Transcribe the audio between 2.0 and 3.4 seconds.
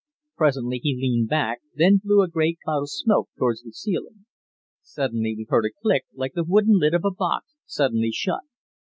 blew a great cloud of smoke